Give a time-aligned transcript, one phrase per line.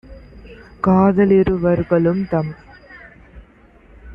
[0.83, 2.51] காத லிருவர்களும்- தம்